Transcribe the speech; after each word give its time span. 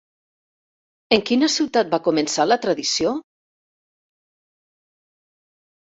En 1.17 1.21
quina 1.29 1.49
ciutat 1.57 1.91
va 1.93 1.99
començar 2.09 2.47
la 2.49 2.59
tradició? 2.65 3.13